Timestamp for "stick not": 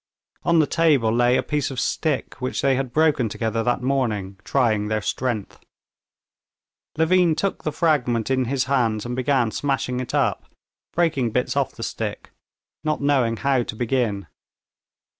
11.83-12.99